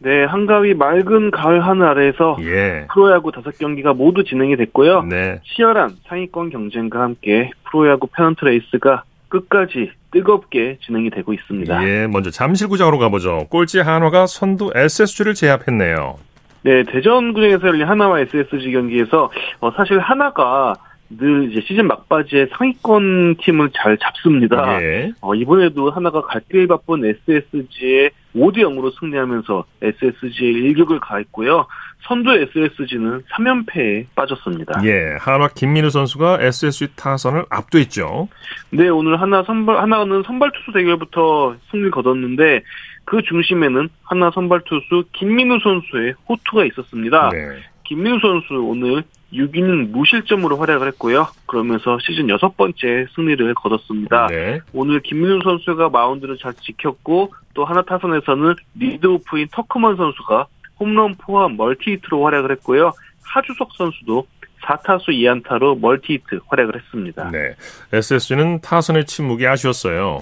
[0.00, 2.86] 네, 한가위 맑은 가을 하늘 아래에서 예.
[2.92, 5.04] 프로야구 다섯 경기가 모두 진행이 됐고요.
[5.04, 5.40] 네.
[5.44, 11.88] 치열한 상위권 경쟁과 함께 프로야구 페넌트 레이스가 끝까지 뜨겁게 진행이 되고 있습니다.
[11.88, 13.46] 예, 먼저 잠실구장으로 가보죠.
[13.48, 16.18] 꼴찌 한화가 선두 SSG를 제압했네요.
[16.64, 20.74] 네, 대전구장에서 열린 하나와 SSG 경기에서 어, 사실 하나가
[21.08, 24.82] 늘 이제 시즌 막바지에 상위권 팀을 잘 잡습니다.
[24.82, 25.12] 예.
[25.20, 31.66] 어, 이번에도 하나가 갈길 바쁜 SSG에 5대 0으로 승리하면서 SSG의 일격을 가했고요.
[32.02, 34.82] 선두 SSG는 3연패에 빠졌습니다.
[34.84, 38.28] 예, 한화 김민우 선수가 SSG 타선을 압도했죠.
[38.70, 42.62] 네, 오늘 하나 선발 하나는 선발 투수 대결부터 승리를 거뒀는데
[43.04, 47.30] 그 중심에는 하나 선발 투수 김민우 선수의 호투가 있었습니다.
[47.30, 47.62] 네.
[47.84, 51.26] 김민우 선수 오늘 6이닝 무실점으로 활약을 했고요.
[51.46, 54.26] 그러면서 시즌 여섯 번째 승리를 거뒀습니다.
[54.28, 54.60] 네.
[54.72, 60.46] 오늘 김민우 선수가 마운드를 잘 지켰고 또 하나 타선에서는 리드오프인 터크먼 선수가
[60.80, 62.92] 홈런 포함 멀티히트로 활약을 했고요.
[63.24, 64.26] 하주석 선수도
[64.62, 67.30] 4타수 2안타로 멀티히트 활약을 했습니다.
[67.30, 67.54] 네.
[67.92, 70.20] SSG는 타선의 침묵이 아쉬웠어요.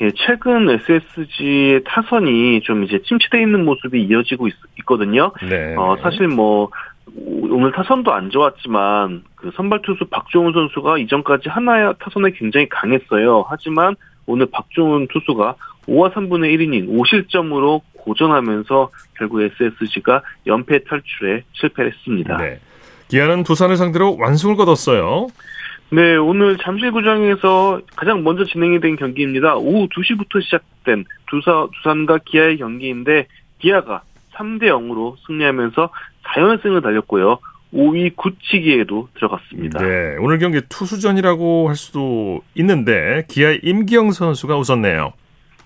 [0.00, 4.54] 예, 최근 SSG의 타선이 좀 이제 침체되어 있는 모습이 이어지고 있,
[4.86, 5.74] 거든요 네.
[5.76, 6.70] 어, 사실 뭐,
[7.16, 13.44] 오늘 타선도 안 좋았지만, 그 선발 투수 박종훈 선수가 이전까지 한화의 타선에 굉장히 강했어요.
[13.48, 13.96] 하지만
[14.28, 15.56] 오늘 박종훈 투수가
[15.88, 22.36] 5와 3분의 1이닝 5실점으로 고전하면서 결국 SSG가 연패 탈출에 실패를 했습니다.
[22.36, 22.60] 네.
[23.08, 25.28] 기아는 두산을 상대로 완승을 거뒀어요.
[25.90, 29.56] 네, 오늘 잠실구장에서 가장 먼저 진행이 된 경기입니다.
[29.56, 33.26] 오후 2시부터 시작된 두사, 두산과 기아의 경기인데,
[33.58, 34.02] 기아가
[34.34, 35.88] 3대 0으로 승리하면서
[36.26, 37.38] 4연승을 달렸고요.
[37.72, 39.80] 5위 굳히기에도 들어갔습니다.
[39.80, 45.12] 네, 오늘 경기 투수전이라고 할 수도 있는데 기아의 임기영 선수가 웃었네요.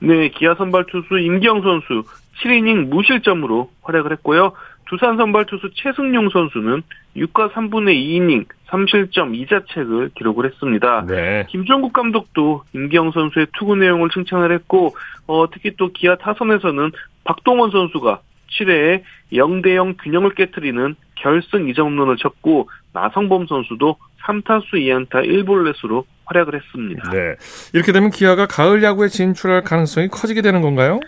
[0.00, 2.02] 네, 기아 선발 투수 임기영 선수
[2.42, 4.52] 7이닝 무실점으로 활약을 했고요.
[4.86, 6.82] 두산 선발 투수 최승용 선수는
[7.16, 11.04] 6과 3분의 2이닝 3실점 2자책을 기록을 했습니다.
[11.06, 11.46] 네.
[11.50, 14.94] 김종국 감독도 임기영 선수의 투구 내용을 칭찬을 했고
[15.26, 16.90] 어, 특히 또 기아 타선에서는
[17.24, 18.20] 박동원 선수가
[18.58, 26.54] 7회에 0대 0 균형을 깨뜨리는 결승 2점 홈런을 쳤고 나성범 선수도 3타수 2안타 1볼넷으로 활약을
[26.54, 27.10] 했습니다.
[27.10, 27.36] 네.
[27.72, 31.00] 이렇게 되면 기아가 가을 야구에 진출할 가능성이 커지게 되는 건가요?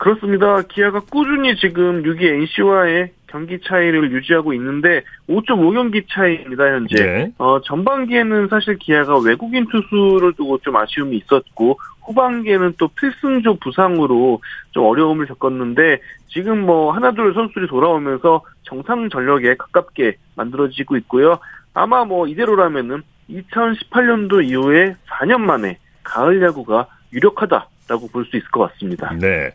[0.00, 0.62] 그렇습니다.
[0.62, 6.94] 기아가 꾸준히 지금 6위 NC와의 경기 차이를 유지하고 있는데 5.5경기 차이입니다 현재.
[7.04, 7.32] 네.
[7.36, 14.86] 어, 전반기에는 사실 기아가 외국인 투수를 두고 좀 아쉬움이 있었고 후반기에는 또 필승조 부상으로 좀
[14.86, 21.38] 어려움을 겪었는데 지금 뭐 하나둘 선수들이 돌아오면서 정상 전력에 가깝게 만들어지고 있고요.
[21.74, 29.12] 아마 뭐 이대로라면은 2018년도 이후에 4년 만에 가을 야구가 유력하다라고 볼 수 있을 것 같습니다.
[29.20, 29.50] 네.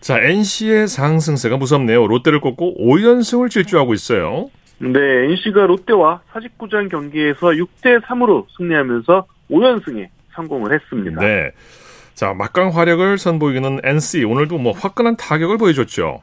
[0.00, 2.06] 자, NC의 상승세가 무섭네요.
[2.06, 4.50] 롯데를 꺾고 5연승을 질주하고 있어요.
[4.78, 11.20] 네, NC가 롯데와 사직구장 경기에서 6대 3으로 승리하면서 5연승에 성공을 했습니다.
[11.20, 11.50] 네.
[12.14, 16.22] 자, 막강 화력을 선보이는 NC 오늘도 뭐 화끈한 타격을 보여줬죠.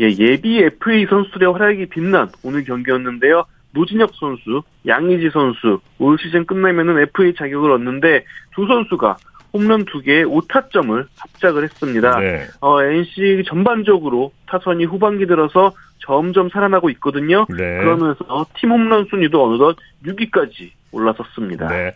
[0.00, 3.44] 예, 예비 FA 선수들의 활약이 빛난 오늘 경기였는데요.
[3.72, 8.24] 노진혁 선수, 양의지 선수 올 시즌 끝나면은 FA 자격을 얻는데
[8.54, 9.16] 두 선수가
[9.56, 12.18] 홈런 2개에 5타점을 합작을 했습니다.
[12.20, 12.46] 네.
[12.60, 17.46] 어, NC 전반적으로 타선이 후반기 들어서 점점 살아나고 있거든요.
[17.48, 17.78] 네.
[17.78, 21.68] 그러면서 팀 홈런 순위도 어느덧 6위까지 올라섰습니다.
[21.68, 21.94] 네.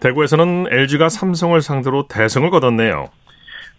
[0.00, 3.08] 대구에서는 LG가 삼성을 상대로 대승을 거뒀네요.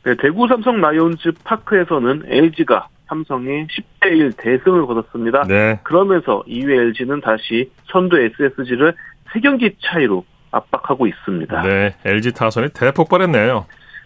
[0.04, 5.44] 네, 대구 삼성 라이온즈 파크에서는 LG가 삼성의 10대1 대승을 거뒀습니다.
[5.48, 5.80] 네.
[5.84, 8.94] 그러면서 2위 LG는 다시 선두 SSG를
[9.34, 11.62] 3경기 차이로 압박하고 있습니다.
[11.64, 13.66] 네, LG 타선이 대폭발했네요.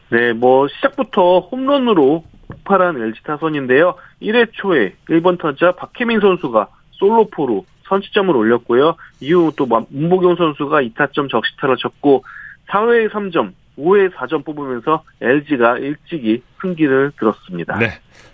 [0.10, 3.96] 네, 뭐 시작부터 홈런으로 폭발한 LG 타선인데요.
[4.22, 8.96] 1회 초에 1번 타자 박혜민 선수가 솔로포로 선취점을 올렸고요.
[9.20, 12.24] 이후 또 문보경 선수가 2타점 적시타를 쳤고
[12.70, 17.78] 4회에 3점, 5회에 4점 뽑으면서 LG가 일찍이 승기를 들었습니다.
[17.78, 17.92] 네.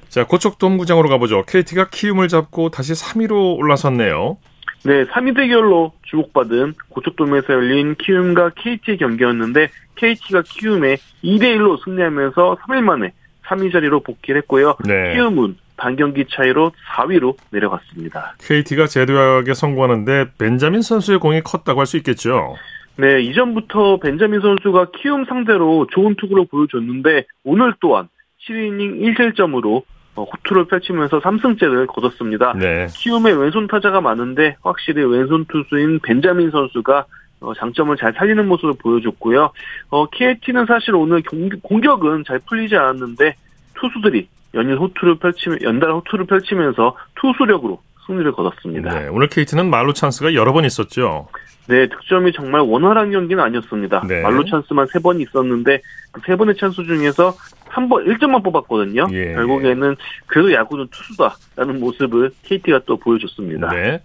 [0.09, 1.43] 자, 고척돔구장으로 가보죠.
[1.47, 4.38] KT가 키움을 잡고 다시 3위로 올라섰네요.
[4.86, 12.82] 네, 3위 대결로 주목받은 고척돔에서 열린 키움과 KT의 경기였는데 KT가 키움에 2대 1로 승리하면서 3일
[12.82, 13.14] 만에
[13.46, 14.76] 3위 자리로 복귀를 했고요.
[14.86, 15.14] 네.
[15.14, 18.36] 키움은 반경기 차이로 4위로 내려갔습니다.
[18.40, 22.56] KT가 재도약에 성공하는데 벤자민 선수의 공이 컸다고 할 수 있겠죠.
[22.96, 28.08] 네, 이전부터 벤자민 선수가 키움 상대로 좋은 투구를 보여줬는데 오늘 또한
[28.48, 29.84] 7이닝 1실점으로 어,
[30.22, 32.53] 호투를 펼치면서 3승째를 거뒀습니다.
[32.53, 32.88] 네.
[32.93, 37.05] 키움의 왼손 타자가 많은데 확실히 왼손 투수인 벤자민 선수가
[37.41, 39.51] 어, 장점을 잘 살리는 모습을 보여줬고요.
[39.89, 41.22] 어, KT는 사실 오늘
[41.61, 43.36] 공격, 은 잘 풀리지 않았는데
[43.76, 48.99] 투수들이 연일 호투를 펼치면 연달아 호투를 펼치면서 투수력으로 승리를 거뒀습니다.
[48.99, 51.28] 네, 오늘 KT는 만루 찬스가 여러 번 있었죠.
[51.68, 54.03] 네, 득점이 정말 원활한 경기는 아니었습니다.
[54.07, 54.22] 네.
[54.22, 57.34] 말로 찬스만 세 번 있었는데 그 세 번의 찬스 중에서
[57.74, 59.08] 한 번 1점만 뽑았거든요.
[59.12, 59.34] 예.
[59.34, 59.96] 결국에는
[60.28, 63.70] 그래도 야구는 투수다라는 모습을 KT가 또 보여줬습니다.
[63.72, 64.00] 네.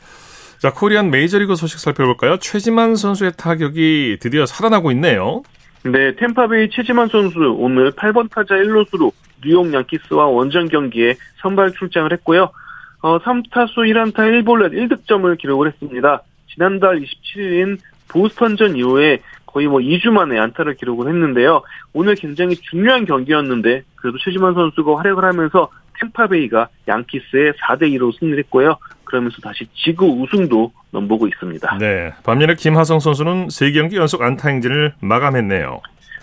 [0.58, 2.38] 자, 코리안 메이저리그 소식 살펴볼까요?
[2.38, 5.42] 최지만 선수의 타격이 드디어 살아나고 있네요.
[5.84, 9.12] 네, 템파베이 최지만 선수 오늘 8번 타자 1루수로
[9.44, 12.50] 뉴욕 양키스와 원정 경기에 선발 출장을 했고요.
[13.02, 16.22] 어, 3타수 1안타 1볼넷 1득점을 기록을 했습니다.
[16.52, 19.20] 지난달 27일인 보스턴전 이후에
[19.58, 21.62] 거의 뭐 2주 만에 안타를 기록을 했는데요.
[21.92, 28.76] 오늘 굉장히 중요한 경기였는데 그래도 최지만 선수가 활약을 하면서 템파베이가 양키스의 4대 2로 승리를 했고요.
[29.02, 31.78] 그러면서 다시 지구 우승도 넘보고 있습니다.
[31.78, 32.12] 네.
[32.22, 35.80] 반면에 김하성 선수는 3경기 연속 안타 행진을 마감했네요.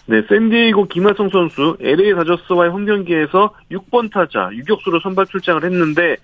[0.07, 6.15] 네, 샌디에이고 김하성 선수 LA 다저스와의 홈 경기에서 6번 타자 유격수로 선발 출장을 했는데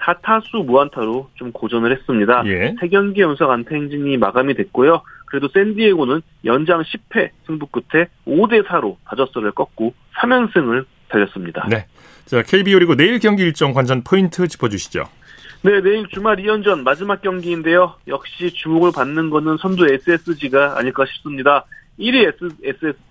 [0.00, 2.42] 4타수 무안타로 좀 고전을 했습니다.
[2.46, 2.74] 예.
[2.80, 5.02] 3경기 연속 안타 행진이 마감이 됐고요.
[5.30, 11.66] 그래도 샌디에고는 연장 10회 승부 끝에 5대 4로 다저스를 꺾고 3연승을 달렸습니다.
[11.70, 11.86] 네.
[12.26, 15.04] 자, KBO 리그 내일 경기 일정 관전 포인트 짚어 주시죠.
[15.62, 17.94] 네, 내일 주말 2연전 마지막 경기인데요.
[18.08, 21.64] 역시 주목을 받는 것은 선두 SSG가 아닐까 싶습니다.
[21.98, 22.32] 1위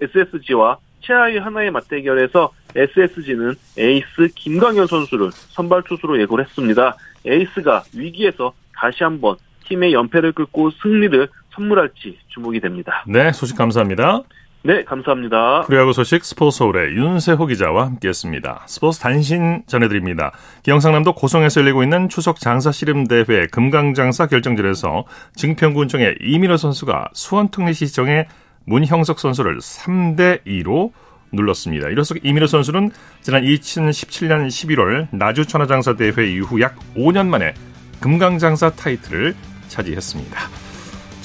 [0.02, 6.98] SSG와 최하위 한화의 맞대결에서 SSG는 에이스 김광현 선수를 선발 투수로 예고를 했습니다.
[7.26, 13.04] 에이스가 위기에서 다시 한번 팀의 연패를 끊고 승리를 선물할지 주목이 됩니다.
[13.08, 14.24] 네, 소식 감사합니다.
[14.62, 15.62] 네, 감사합니다.
[15.62, 18.64] 프리야구 소식 스포츠 서울의 윤세호 기자와 함께했습니다.
[18.68, 20.34] 스포츠 단신 전해드립니다.
[20.64, 28.28] 기영상남도 고성에서 열리고 있는 추석 장사 씨름 대회 금강장사 결정전에서 증평군청의 이민호 선수가 수원특례시청의
[28.66, 30.92] 문형석 선수를 3대 2로
[31.32, 31.88] 눌렀습니다.
[31.88, 32.92] 이로써 이민호 선수는
[33.22, 37.54] 지난 2017년 11월 나주 천하장사 대회 이후 약 5년 만에
[38.02, 39.36] 금강장사 타이틀을
[39.70, 40.69] 차지했습니다.